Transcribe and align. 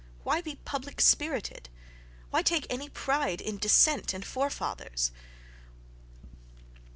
Why 0.23 0.41
be 0.41 0.55
public 0.55 0.99
spirited? 0.99 1.69
Why 2.31 2.41
take 2.41 2.65
any 2.71 2.89
pride 2.89 3.39
in 3.39 3.59
descent 3.59 4.15
and 4.15 4.25
forefathers? 4.25 5.11